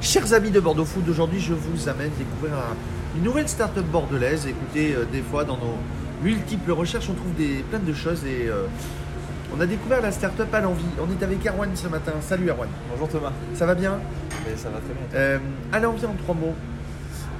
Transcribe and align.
Chers 0.00 0.32
amis 0.32 0.50
de 0.50 0.60
Bordeaux 0.60 0.84
Food, 0.84 1.08
aujourd'hui 1.08 1.40
je 1.40 1.52
vous 1.52 1.88
amène 1.88 2.10
découvrir 2.18 2.54
un- 2.54 3.16
une 3.16 3.24
nouvelle 3.24 3.48
start-up 3.48 3.84
bordelaise. 3.86 4.46
Écoutez, 4.46 4.94
euh, 4.94 5.04
des 5.10 5.20
fois 5.20 5.44
dans 5.44 5.56
nos 5.58 5.76
multiples 6.22 6.72
recherches, 6.72 7.08
on 7.10 7.14
trouve 7.14 7.34
des, 7.34 7.64
plein 7.70 7.78
de 7.80 7.92
choses 7.92 8.24
et 8.24 8.48
euh, 8.48 8.66
on 9.56 9.60
a 9.60 9.66
découvert 9.66 10.00
la 10.00 10.10
start-up 10.12 10.52
à 10.54 10.60
l'envie. 10.60 10.84
On 11.00 11.10
est 11.10 11.22
avec 11.22 11.44
Erwan 11.46 11.70
ce 11.74 11.88
matin. 11.88 12.12
Salut 12.22 12.48
Erwan, 12.48 12.68
Bonjour 12.90 13.08
Thomas. 13.08 13.32
ça 13.54 13.66
va 13.66 13.74
bien? 13.74 13.98
Mais 14.46 14.56
ça 14.56 14.70
va 14.70 14.78
très 14.78 14.94
bien. 14.94 15.18
euh, 15.20 15.38
À 15.72 15.80
l'envie 15.80 16.06
en 16.06 16.14
trois 16.14 16.34
mots. 16.34 16.54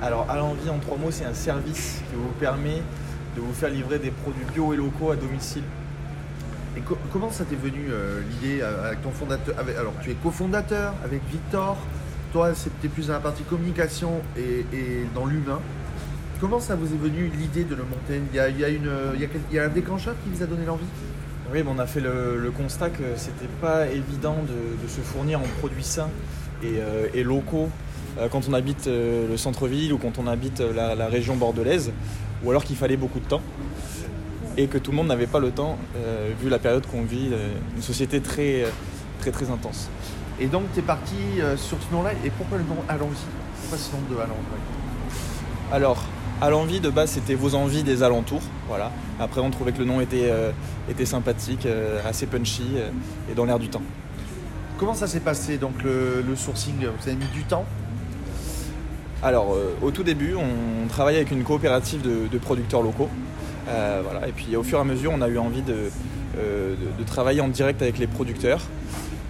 Alors, 0.02 0.26
à 0.30 0.36
l'envie, 0.36 0.68
en 0.70 0.78
trois 0.78 0.96
mots, 0.96 1.10
c'est 1.10 1.26
un 1.26 1.34
service 1.34 2.00
qui 2.10 2.16
vous 2.16 2.32
permet 2.40 2.82
de 3.36 3.40
vous 3.40 3.52
faire 3.52 3.68
livrer 3.70 3.98
des 3.98 4.10
produits 4.10 4.44
bio 4.54 4.72
et 4.72 4.76
locaux 4.76 5.10
à 5.12 5.16
domicile. 5.16 5.62
Et 6.76 6.80
co- 6.80 6.96
comment 7.12 7.30
ça 7.30 7.44
t'est 7.44 7.56
venu 7.56 7.86
euh, 7.90 8.20
l'idée 8.30 8.62
avec 8.62 9.02
ton 9.02 9.10
fondateur 9.10 9.54
avec- 9.58 9.76
Alors 9.76 9.92
tu 10.02 10.10
es 10.10 10.14
cofondateur 10.14 10.94
avec 11.04 11.20
Victor. 11.30 11.76
Toi, 12.32 12.54
c'était 12.54 12.88
plus 12.88 13.08
dans 13.08 13.14
la 13.14 13.20
partie 13.20 13.42
communication 13.42 14.12
et, 14.36 14.64
dans 15.14 15.26
l'humain. 15.26 15.60
Comment 16.40 16.60
ça 16.60 16.76
vous 16.76 16.86
est 16.86 16.98
venu 16.98 17.30
l'idée 17.38 17.64
de 17.64 17.74
le 17.74 17.82
monter? 17.82 18.20
Il 18.32 18.36
y, 18.36 18.40
a, 18.40 18.68
une, 18.68 18.90
il 19.50 19.54
y 19.54 19.58
a 19.58 19.64
un 19.64 19.68
déclencheur 19.68 20.14
qui 20.22 20.30
vous 20.30 20.42
a 20.42 20.46
donné 20.46 20.64
l'envie? 20.64 20.86
Oui, 21.52 21.64
on 21.66 21.80
a 21.80 21.86
fait 21.86 22.00
le, 22.00 22.52
constat 22.56 22.90
que 22.90 23.02
c'était 23.16 23.48
pas 23.60 23.88
évident 23.88 24.36
de, 24.46 24.88
se 24.88 25.00
fournir 25.00 25.40
en 25.40 25.46
produits 25.58 25.82
sains 25.82 26.08
et, 26.62 26.74
euh, 26.78 27.24
locaux 27.24 27.68
euh, 28.18 28.28
quand 28.30 28.48
on 28.48 28.52
habite 28.52 28.86
euh, 28.86 29.28
le 29.28 29.36
centre-ville 29.36 29.92
ou 29.92 29.98
quand 29.98 30.18
on 30.18 30.28
habite 30.28 30.60
la, 30.60 30.94
la 30.94 31.08
région 31.08 31.34
bordelaise, 31.34 31.90
ou 32.44 32.50
alors 32.50 32.62
qu'il 32.64 32.76
fallait 32.76 32.96
beaucoup 32.96 33.18
de 33.18 33.24
temps 33.24 33.42
et 34.56 34.68
que 34.68 34.78
tout 34.78 34.92
le 34.92 34.98
monde 34.98 35.08
n'avait 35.08 35.26
pas 35.26 35.38
le 35.40 35.50
temps 35.50 35.78
vu 36.42 36.48
la 36.48 36.58
période 36.58 36.84
qu'on 36.86 37.02
vit, 37.02 37.30
une 37.76 37.82
société 37.82 38.20
très, 38.20 38.64
très 39.20 39.30
très 39.30 39.48
intense. 39.48 39.88
Et 40.40 40.46
donc 40.46 40.64
tu 40.72 40.80
es 40.80 40.82
parti 40.82 41.14
euh, 41.40 41.56
sur 41.56 41.76
ce 41.80 41.94
nom-là. 41.94 42.12
Et 42.24 42.30
pourquoi 42.30 42.58
le 42.58 42.64
nom 42.64 42.76
Allons-y? 42.88 43.26
Pourquoi 43.60 43.78
ce 43.78 43.92
nom 43.94 44.02
de 44.10 44.20
Allons 44.20 44.34
Alors, 45.72 46.02
à 46.40 46.48
l'envie 46.50 46.80
de 46.80 46.88
base, 46.88 47.10
c'était 47.10 47.34
vos 47.34 47.54
envies 47.54 47.82
des 47.82 48.02
alentours. 48.02 48.42
Voilà. 48.68 48.90
Après, 49.20 49.40
on 49.42 49.50
trouvait 49.50 49.72
que 49.72 49.78
le 49.80 49.84
nom 49.84 50.00
était, 50.00 50.30
euh, 50.30 50.50
était 50.88 51.04
sympathique, 51.04 51.66
euh, 51.66 52.00
assez 52.08 52.26
punchy 52.26 52.62
euh, 52.76 52.88
et 53.30 53.34
dans 53.34 53.44
l'air 53.44 53.58
du 53.58 53.68
temps. 53.68 53.82
Comment 54.78 54.94
ça 54.94 55.06
s'est 55.06 55.20
passé 55.20 55.58
donc 55.58 55.82
le, 55.82 56.24
le 56.26 56.36
sourcing? 56.36 56.76
Vous 56.78 57.08
avez 57.08 57.16
mis 57.16 57.26
du 57.34 57.42
temps? 57.42 57.66
Alors, 59.22 59.54
au 59.82 59.90
tout 59.90 60.02
début, 60.02 60.34
on 60.34 60.88
travaillait 60.88 61.18
avec 61.18 61.30
une 61.30 61.44
coopérative 61.44 62.00
de, 62.00 62.26
de 62.26 62.38
producteurs 62.38 62.80
locaux. 62.80 63.10
Voilà. 63.66 64.26
Et 64.26 64.32
puis, 64.32 64.56
au 64.56 64.62
fur 64.62 64.78
et 64.78 64.80
à 64.80 64.84
mesure, 64.84 65.12
on 65.14 65.20
a 65.20 65.28
eu 65.28 65.36
envie 65.36 65.60
de, 65.60 65.74
de- 66.38 66.98
de 66.98 67.04
travailler 67.04 67.42
en 67.42 67.48
direct 67.48 67.82
avec 67.82 67.98
les 67.98 68.06
producteurs. 68.06 68.62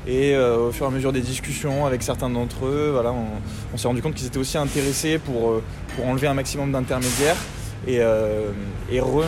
Et 0.06 0.34
euh, 0.34 0.68
au 0.68 0.72
fur 0.72 0.86
et 0.86 0.88
à 0.88 0.92
mesure 0.92 1.12
des 1.12 1.20
discussions 1.20 1.84
avec 1.86 2.02
certains 2.02 2.30
d'entre 2.30 2.64
eux, 2.66 2.90
voilà, 2.92 3.12
on, 3.12 3.26
on 3.74 3.76
s'est 3.76 3.86
rendu 3.86 4.00
compte 4.02 4.14
qu'ils 4.14 4.26
étaient 4.26 4.38
aussi 4.38 4.56
intéressés 4.56 5.18
pour, 5.18 5.50
euh, 5.50 5.62
pour 5.94 6.06
enlever 6.06 6.26
un 6.26 6.34
maximum 6.34 6.72
d'intermédiaires 6.72 7.36
et, 7.86 7.98
euh, 8.00 8.50
et 8.90 8.98
re- 9.00 9.24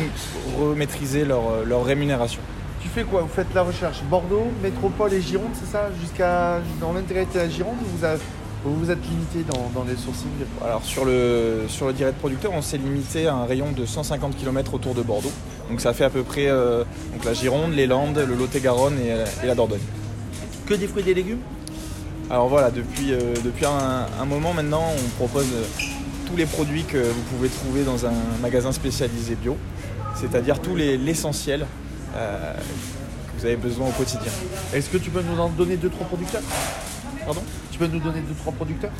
remaîtriser 0.58 1.24
leur, 1.24 1.64
leur 1.66 1.84
rémunération. 1.84 2.40
Tu 2.80 2.88
fais 2.88 3.04
quoi? 3.04 3.20
Vous 3.20 3.28
faites 3.28 3.52
la 3.54 3.62
recherche 3.62 4.02
Bordeaux, 4.10 4.46
métropole 4.62 5.12
et 5.12 5.20
Gironde, 5.20 5.50
c'est 5.54 5.70
ça? 5.70 5.88
Jusqu'à 6.00 6.60
dans 6.80 6.92
l'intégralité 6.92 7.38
de 7.38 7.44
la 7.44 7.48
Gironde 7.50 7.76
ou 7.80 7.98
vous, 7.98 8.04
avez- 8.04 8.20
ou 8.64 8.70
vous 8.70 8.90
êtes 8.90 8.98
limité 9.04 9.44
dans, 9.52 9.70
dans 9.78 9.86
les 9.86 9.94
sourcings? 9.96 10.26
Alors 10.64 10.82
sur 10.84 11.04
le, 11.04 11.64
sur 11.68 11.86
le 11.86 11.92
direct 11.92 12.18
producteur, 12.18 12.50
on 12.54 12.62
s'est 12.62 12.78
limité 12.78 13.26
à 13.28 13.34
un 13.34 13.44
rayon 13.44 13.72
de 13.76 13.84
150 13.84 14.36
km 14.36 14.74
autour 14.74 14.94
de 14.94 15.02
Bordeaux. 15.02 15.30
Donc 15.70 15.80
ça 15.82 15.92
fait 15.92 16.04
à 16.04 16.10
peu 16.10 16.22
près 16.22 16.46
euh, 16.48 16.82
donc 17.12 17.24
la 17.24 17.34
Gironde, 17.34 17.72
les 17.74 17.86
Landes, 17.86 18.18
le 18.26 18.34
Lot-et-Garonne 18.34 18.98
et, 18.98 19.44
et 19.44 19.46
la 19.46 19.54
Dordogne. 19.54 19.80
Que 20.66 20.74
des 20.74 20.86
fruits 20.86 21.02
et 21.02 21.06
des 21.06 21.14
légumes 21.14 21.40
Alors 22.30 22.48
voilà, 22.48 22.70
depuis, 22.70 23.12
euh, 23.12 23.34
depuis 23.44 23.66
un, 23.66 24.06
un 24.20 24.24
moment 24.24 24.54
maintenant, 24.54 24.84
on 24.96 25.08
propose 25.16 25.46
euh, 25.52 25.64
tous 26.28 26.36
les 26.36 26.46
produits 26.46 26.84
que 26.84 26.98
vous 26.98 27.22
pouvez 27.36 27.48
trouver 27.48 27.82
dans 27.84 28.06
un 28.06 28.12
magasin 28.40 28.72
spécialisé 28.72 29.34
bio, 29.34 29.56
c'est-à-dire 30.14 30.60
tout 30.60 30.76
les- 30.76 30.96
l'essentiel 30.96 31.66
euh, 32.16 32.54
que 32.54 33.40
vous 33.40 33.46
avez 33.46 33.56
besoin 33.56 33.88
au 33.88 33.92
quotidien. 33.92 34.30
Est-ce 34.72 34.88
que 34.88 34.98
tu 34.98 35.10
peux 35.10 35.22
nous 35.22 35.40
en 35.40 35.48
donner 35.48 35.76
deux 35.76 35.90
trois 35.90 36.06
producteurs? 36.06 36.42
Pardon? 37.24 37.42
Tu 37.70 37.78
peux 37.78 37.86
nous 37.86 38.00
donner 38.00 38.20
deux 38.20 38.34
trois 38.34 38.52
producteurs? 38.52 38.90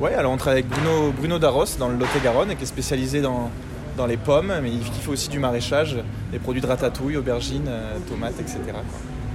Ouais, 0.00 0.14
alors 0.14 0.32
on 0.32 0.36
travaille 0.36 0.60
avec 0.62 0.70
Bruno, 0.70 1.12
Bruno 1.16 1.38
Darros 1.38 1.66
dans 1.78 1.88
le 1.88 1.96
Lot-et-Garonne, 1.96 2.56
qui 2.56 2.62
est 2.62 2.66
spécialisé 2.66 3.20
dans, 3.20 3.50
dans 3.96 4.06
les 4.06 4.16
pommes, 4.16 4.52
mais 4.62 4.70
il 4.70 4.80
qui 4.80 5.00
fait 5.00 5.10
aussi 5.10 5.28
du 5.28 5.38
maraîchage, 5.38 5.98
des 6.32 6.38
produits 6.38 6.62
de 6.62 6.66
ratatouille, 6.66 7.16
aubergines, 7.18 7.70
tomates, 8.08 8.40
etc. 8.40 8.58
quoi. 8.66 8.82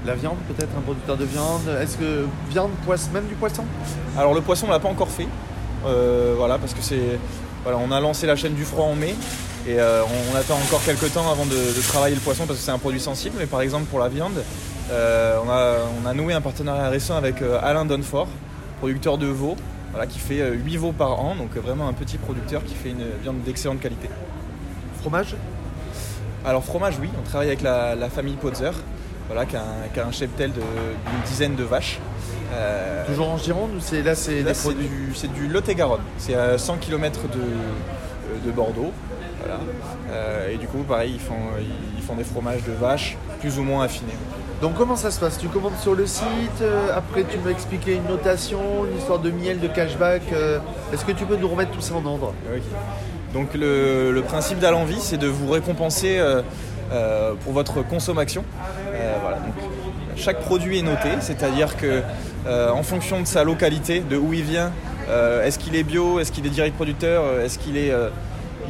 La 0.07 0.16
viande, 0.16 0.38
peut-être 0.47 0.69
un 0.78 0.79
producteur 0.79 1.18
de 1.18 1.25
viande. 1.25 1.68
Est-ce 1.81 1.97
que 1.97 2.25
viande, 2.50 2.72
poisson, 2.85 3.09
même 3.13 3.25
du 3.25 3.35
poisson? 3.35 3.66
Alors 4.18 4.34
le 4.34 4.40
poisson, 4.40 4.68
on 4.69 4.72
l'a 4.72 4.79
pas 4.79 4.88
encore 4.88 5.09
fait, 5.09 5.28
euh, 5.85 6.34
voilà, 6.38 6.57
parce 6.57 6.73
que 6.73 6.81
c'est, 6.81 7.19
voilà, 7.63 7.78
on 7.78 7.91
a 7.91 8.00
lancé 8.00 8.25
la 8.25 8.38
chaîne 8.38 8.53
du 8.53 8.63
froid 8.63 8.85
en 8.85 8.95
mai, 8.95 9.16
et 9.68 9.78
euh, 9.81 10.03
on, 10.03 10.34
on 10.34 10.38
attend 10.38 10.56
encore 10.66 10.81
quelques 10.85 11.12
temps 11.12 11.29
avant 11.29 11.45
de, 11.45 11.51
de 11.51 11.88
travailler 11.90 12.16
le 12.16 12.22
poisson 12.22 12.45
parce 12.47 12.57
que 12.57 12.63
c'est 12.63 12.72
un 12.72 12.78
produit 12.78 13.01
sensible. 13.01 13.35
Mais 13.38 13.47
par 13.47 13.59
exemple 13.59 13.84
pour 13.88 14.00
la 14.00 14.07
viande, 14.07 14.41
euh, 14.91 15.38
on, 15.45 15.50
a, 15.50 15.75
on 16.01 16.06
a 16.07 16.13
noué 16.13 16.34
un 16.34 16.39
partenariat 16.39 16.88
récent 16.88 17.18
avec 17.18 17.41
Alain 17.62 17.84
Donfort, 17.84 18.29
producteur 18.79 19.18
de 19.18 19.28
veaux, 19.28 19.57
voilà, 19.91 20.07
qui 20.07 20.19
fait 20.19 20.39
euh, 20.39 20.53
8 20.53 20.78
veaux 20.78 20.94
par 20.94 21.19
an, 21.19 21.35
donc 21.35 21.53
vraiment 21.57 21.89
un 21.89 21.94
petit 21.94 22.18
producteur 22.18 22.63
qui 22.63 22.75
fait 22.75 22.91
une 22.91 23.03
viande 23.22 23.44
d'excellente 23.44 23.81
qualité. 23.81 24.09
Fromage? 25.01 25.35
Alors 26.45 26.63
fromage, 26.63 26.95
oui, 27.01 27.09
on 27.19 27.28
travaille 27.28 27.47
avec 27.47 27.62
la, 27.62 27.94
la 27.95 28.09
famille 28.09 28.35
Potzer, 28.35 28.72
voilà, 29.27 29.45
qui 29.45 29.55
a 29.55 29.61
un, 29.61 29.88
qui 29.93 29.99
a 29.99 30.05
un 30.07 30.11
cheptel 30.11 30.51
d'une 30.51 31.21
dizaine 31.25 31.55
de 31.55 31.63
vaches. 31.63 31.99
Euh, 32.53 33.05
Toujours 33.05 33.29
en 33.29 33.38
Gironde 33.38 33.71
ou 33.75 33.79
c'est 33.81 34.01
là 34.01 34.15
c'est 34.15 34.41
des 34.41 34.53
produits 34.53 34.88
du, 34.88 35.13
c'est 35.13 35.31
du 35.33 35.47
Lot-et-Garonne, 35.47 35.99
c'est 36.17 36.33
à 36.35 36.57
100 36.57 36.77
km 36.77 37.23
de, 37.23 37.27
euh, 37.39 38.45
de 38.45 38.51
Bordeaux. 38.51 38.91
Voilà. 39.39 39.59
Euh, 40.11 40.51
et 40.53 40.57
du 40.57 40.65
coup, 40.67 40.79
pareil, 40.79 41.11
ils 41.13 41.19
font, 41.19 41.35
ils 41.97 42.03
font 42.03 42.15
des 42.15 42.23
fromages 42.23 42.63
de 42.63 42.71
vaches 42.71 43.17
plus 43.41 43.59
ou 43.59 43.63
moins 43.63 43.83
affinés. 43.83 44.15
Donc 44.61 44.75
comment 44.75 44.95
ça 44.95 45.11
se 45.11 45.19
passe? 45.19 45.38
Tu 45.38 45.47
commandes 45.47 45.77
sur 45.81 45.94
le 45.94 46.07
site, 46.07 46.61
euh, 46.61 46.88
après 46.95 47.23
tu 47.29 47.38
m'as 47.38 47.51
expliqué 47.51 47.95
une 47.95 48.05
notation, 48.07 48.59
une 48.89 48.97
histoire 48.97 49.19
de 49.19 49.29
miel, 49.29 49.59
de 49.59 49.67
cashback. 49.67 50.23
Est-ce 50.94 51.03
que 51.05 51.11
tu 51.11 51.25
peux 51.25 51.35
nous 51.35 51.49
remettre 51.49 51.71
tout 51.71 51.81
ça 51.81 51.95
en 51.95 52.05
ordre? 52.05 52.33
Ok. 52.51 52.61
Donc 53.33 53.53
le, 53.53 54.11
le 54.13 54.21
principe 54.21 54.59
d'Alenvie, 54.59 54.99
c'est 55.01 55.17
de 55.17 55.27
vous 55.27 55.51
récompenser 55.51 56.17
euh, 56.92 57.34
pour 57.44 57.53
votre 57.53 57.81
consommation. 57.81 58.46
Euh, 58.94 59.18
voilà, 59.22 59.38
donc, 59.38 59.53
chaque 60.16 60.40
produit 60.40 60.80
est 60.80 60.84
noté, 60.84 61.09
c'est-à-dire 61.20 61.75
que 61.75 62.02
euh, 62.48 62.70
en 62.70 62.81
fonction 62.81 63.20
de 63.20 63.28
sa 63.28 63.44
localité, 63.44 64.00
de 64.00 64.16
où 64.16 64.34
il 64.34 64.44
vient, 64.44 64.72
est-ce 65.44 65.58
qu'il 65.59 65.75
est 65.75 65.84
bio, 65.84 66.20
est-ce 66.20 66.31
qu'il 66.31 66.46
est 66.46 66.50
direct 66.50 66.75
producteur, 66.75 67.40
est-ce 67.42 67.59
qu'il 67.59 67.78
est, 67.78 67.94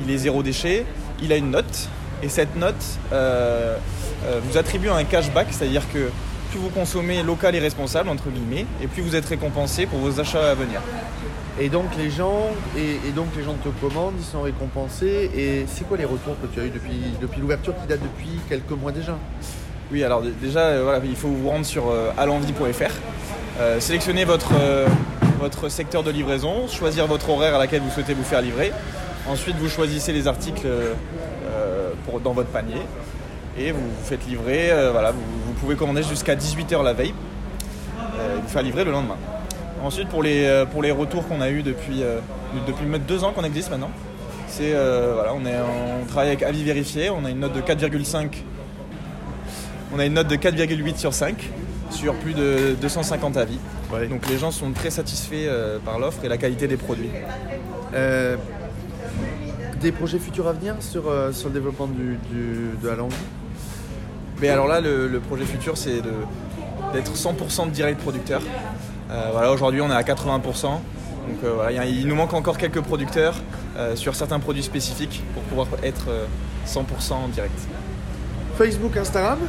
il 0.03 0.11
est 0.11 0.17
zéro 0.17 0.43
déchet, 0.43 0.85
il 1.21 1.31
a 1.31 1.35
une 1.35 1.49
note. 1.49 1.89
Et 2.21 2.29
cette 2.29 2.55
note 2.55 2.75
vous 3.11 4.57
attribue 4.57 4.89
un 4.89 5.03
cashback, 5.03 5.47
c'est-à-dire 5.49 5.81
que 5.91 6.09
plus 6.49 6.59
vous 6.59 6.69
consommez 6.69 7.23
local 7.23 7.55
et 7.55 7.59
responsable, 7.59 8.09
entre 8.09 8.29
guillemets, 8.29 8.65
et 8.81 8.87
plus 8.87 9.01
vous 9.01 9.15
êtes 9.15 9.25
récompensé 9.25 9.85
pour 9.85 9.99
vos 9.99 10.19
achats 10.19 10.51
à 10.51 10.53
venir. 10.53 10.81
Et 11.59 11.69
donc 11.69 11.85
les 11.97 12.11
gens, 12.11 12.49
et, 12.77 13.07
et 13.07 13.11
donc 13.11 13.27
les 13.35 13.43
gens 13.43 13.55
te 13.63 13.69
commandent, 13.81 14.13
ils 14.19 14.25
sont 14.25 14.41
récompensés. 14.41 15.31
Et 15.35 15.65
c'est 15.67 15.87
quoi 15.87 15.97
les 15.97 16.05
retours 16.05 16.35
que 16.41 16.47
tu 16.47 16.59
as 16.59 16.65
eu 16.65 16.69
depuis, 16.69 17.01
depuis 17.19 17.41
l'ouverture 17.41 17.73
qui 17.81 17.87
date 17.87 18.01
depuis 18.01 18.39
quelques 18.47 18.71
mois 18.71 18.91
déjà? 18.91 19.17
Oui, 19.91 20.03
alors 20.03 20.21
déjà, 20.41 20.59
euh, 20.59 20.83
voilà, 20.83 20.99
il 21.03 21.15
faut 21.15 21.29
vous 21.29 21.49
rendre 21.49 21.65
sur 21.65 21.89
euh, 21.89 22.11
alenvie.fr, 22.17 22.93
euh, 23.59 23.79
sélectionner 23.79 24.25
votre, 24.25 24.51
euh, 24.59 24.85
votre 25.39 25.69
secteur 25.69 26.03
de 26.03 26.11
livraison, 26.11 26.67
choisir 26.67 27.07
votre 27.07 27.29
horaire 27.29 27.55
à 27.55 27.57
laquelle 27.57 27.81
vous 27.81 27.91
souhaitez 27.91 28.13
vous 28.13 28.23
faire 28.23 28.41
livrer. 28.41 28.71
Ensuite, 29.27 29.55
vous 29.57 29.69
choisissez 29.69 30.13
les 30.13 30.27
articles 30.27 30.65
euh, 30.65 30.93
pour, 32.05 32.19
dans 32.19 32.33
votre 32.33 32.49
panier 32.49 32.81
et 33.57 33.71
vous 33.71 33.79
vous 33.81 34.03
faites 34.05 34.25
livrer. 34.27 34.71
euh, 34.71 34.91
voilà, 34.91 35.11
vous, 35.11 35.21
vous 35.47 35.53
pouvez 35.53 35.75
commander 35.75 36.03
jusqu'à 36.03 36.35
18h 36.35 36.83
la 36.83 36.93
veille 36.93 37.13
euh, 38.19 38.37
et 38.37 38.41
vous 38.41 38.47
faire 38.47 38.63
livrer 38.63 38.83
le 38.85 38.91
lendemain. 38.91 39.17
Ensuite, 39.83 40.09
pour 40.09 40.23
les, 40.23 40.43
euh, 40.45 40.65
pour 40.65 40.81
les 40.81 40.91
retours 40.91 41.27
qu'on 41.27 41.41
a 41.41 41.49
eu 41.49 41.61
depuis, 41.63 42.01
euh, 42.03 42.19
depuis 42.67 42.85
deux 43.07 43.23
ans 43.23 43.31
qu'on 43.31 43.43
existe 43.43 43.69
maintenant, 43.69 43.91
c'est 44.47 44.73
euh, 44.73 45.11
voilà, 45.15 45.33
on, 45.35 45.45
est, 45.45 45.55
on 46.01 46.05
travaille 46.05 46.29
avec 46.29 46.43
avis 46.43 46.63
vérifié, 46.63 47.09
on 47.09 47.25
a 47.25 47.29
une 47.29 47.39
note 47.39 47.53
de 47.53 47.61
4,5 47.61 48.29
on 49.93 49.99
a 49.99 50.05
une 50.05 50.13
note 50.15 50.27
de 50.27 50.35
4,8 50.35 50.97
sur 50.97 51.13
5 51.13 51.49
sur 51.91 52.13
plus 52.15 52.33
de 52.33 52.75
250 52.81 53.37
avis. 53.37 53.57
Donc 54.09 54.27
les 54.29 54.37
gens 54.37 54.51
sont 54.51 54.71
très 54.71 54.89
satisfaits 54.89 55.35
euh, 55.47 55.77
par 55.79 55.97
l'offre 55.97 56.25
et 56.25 56.27
la 56.27 56.37
qualité 56.37 56.67
des 56.67 56.75
produits. 56.75 57.09
Euh, 57.93 58.35
Des 59.79 59.93
projets 59.93 60.19
futurs 60.19 60.47
à 60.47 60.51
venir 60.53 60.75
sur, 60.81 61.07
euh, 61.07 61.31
sur 61.31 61.47
le 61.47 61.53
développement 61.53 61.87
du, 61.87 62.17
du- 62.29 62.71
de 62.81 62.87
la 62.87 62.95
langue? 62.95 63.11
Mais 64.39 64.49
alors 64.49 64.67
là, 64.67 64.81
le, 64.81 65.07
le 65.07 65.19
projet 65.19 65.45
futur, 65.45 65.77
c'est 65.77 66.01
d'être 66.93 67.13
100% 67.13 67.65
de 67.65 67.71
direct 67.71 67.99
producteur. 67.99 68.41
Euh, 69.09 69.29
voilà, 69.31 69.51
aujourd'hui, 69.51 69.81
on 69.81 69.89
est 69.89 69.95
à 69.95 70.01
80%. 70.03 70.41
Donc 70.63 70.79
euh, 71.43 71.51
voilà, 71.55 71.85
il 71.85 72.07
nous 72.07 72.15
manque 72.15 72.33
encore 72.33 72.57
quelques 72.57 72.81
producteurs 72.81 73.35
euh, 73.77 73.95
sur 73.95 74.15
certains 74.15 74.39
produits 74.39 74.63
spécifiques 74.63 75.23
pour 75.33 75.43
pouvoir 75.43 75.67
être 75.83 76.05
euh, 76.09 76.25
100% 76.67 77.13
en 77.13 77.27
direct. 77.29 77.57
Facebook, 78.57 78.95
Instagram? 78.97 79.39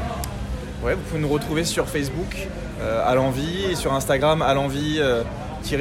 Ouais, 0.83 0.95
vous 0.95 1.01
pouvez 1.03 1.21
nous 1.21 1.29
retrouver 1.29 1.65
sur 1.65 1.89
Facebook 1.89 2.49
à 3.05 3.13
l'envie 3.17 3.65
et 3.73 3.75
sur 3.75 3.93
Instagram 3.93 4.41
à 4.43 4.55
l'envie 4.55 4.99
euh, 5.01 5.23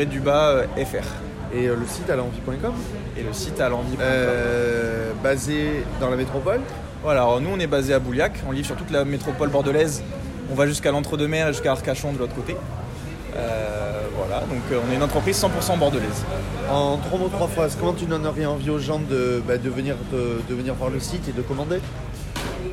du 0.09 0.19
bas 0.19 0.63
FR. 0.75 1.06
Et 1.56 1.68
le 1.68 1.86
site 1.88 2.09
alenvie.com 2.09 2.74
Et 3.18 3.24
le 3.24 3.31
site 3.33 3.62
alenvie.com. 3.62 4.01
euh, 4.01 5.12
Basé 5.24 5.83
dans 6.01 6.09
la 6.09 6.15
métropole? 6.18 6.62
Voilà, 7.03 7.21
alors 7.21 7.39
nous 7.41 7.49
on 7.49 7.59
est 7.59 7.67
basé 7.67 7.94
à 7.94 7.99
Bouliac, 7.99 8.33
on 8.47 8.51
livre 8.51 8.65
sur 8.65 8.75
toute 8.75 8.91
la 8.91 9.05
métropole 9.05 9.49
bordelaise. 9.49 10.03
On 10.51 10.55
va 10.55 10.65
jusqu'à 10.65 10.91
l'Entre-deux-Mers 10.91 11.49
et 11.49 11.53
jusqu'à 11.53 11.71
Arcachon 11.71 12.13
de 12.13 12.17
l'autre 12.17 12.35
côté. 12.35 12.55
Euh, 13.35 14.01
voilà, 14.17 14.41
donc 14.41 14.61
euh, 14.71 14.79
on 14.88 14.91
est 14.91 14.95
une 14.95 15.03
entreprise 15.03 15.39
100% 15.39 15.77
bordelaise. 15.77 16.23
En 16.71 16.97
trois 16.97 17.19
mots, 17.19 17.29
trois 17.29 17.47
phrases, 17.47 17.77
comment 17.79 17.94
tu 17.94 18.05
donnerais 18.05 18.45
envie 18.45 18.69
aux 18.69 18.79
gens 18.79 18.99
de, 18.99 19.41
bah, 19.47 19.57
de, 19.57 19.69
venir, 19.69 19.95
de, 20.11 20.41
de 20.49 20.55
venir 20.55 20.73
voir 20.73 20.89
le 20.89 20.99
site 20.99 21.27
et 21.29 21.33
de 21.33 21.41
commander? 21.41 21.79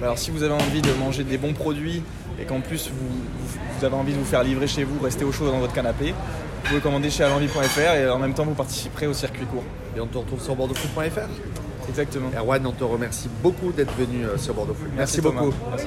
Alors 0.03 0.19
si 0.19 0.31
vous 0.31 0.43
avez 0.43 0.55
envie 0.55 0.83
de 0.83 0.93
manger 0.95 1.25
des 1.25 1.39
bons 1.39 1.53
produits 1.53 2.03
et 2.41 2.45
qu'en 2.45 2.61
plus 2.61 2.91
vous 2.91 3.85
avez 3.85 3.95
envie 3.95 4.13
de 4.13 4.19
vous 4.19 4.25
faire 4.25 4.43
livrer 4.43 4.67
chez 4.67 4.85
vous, 4.85 4.99
rester 5.03 5.25
au 5.25 5.33
chaud 5.33 5.47
dans 5.47 5.59
votre 5.59 5.73
canapé, 5.73 6.13
vous 6.13 6.69
pouvez 6.69 6.81
commander 6.81 7.11
chez 7.11 7.25
alenvie.fr 7.25 7.95
et 7.95 8.09
en 8.09 8.19
même 8.19 8.35
temps 8.35 8.45
vous 8.45 8.55
participerez 8.55 9.07
au 9.07 9.15
circuit 9.15 9.47
court. 9.47 9.65
Et 9.97 10.01
on 10.01 10.07
te 10.07 10.19
retrouve 10.19 10.41
sur 10.41 10.57
bordeauxfoot.fr 10.57 11.29
Exactement. 11.89 12.31
Erwan, 12.37 12.67
on 12.67 12.73
te 12.73 12.85
remercie 12.85 13.29
beaucoup 13.43 13.73
d'être 13.73 13.95
venu 13.97 14.25
euh, 14.25 14.37
sur 14.39 14.55
Bordeaux 14.55 14.75
Foot. 14.75 14.89
Merci, 14.97 15.21
Thomas. 15.21 15.41
beaucoup. 15.43 15.55
Merci. 15.71 15.87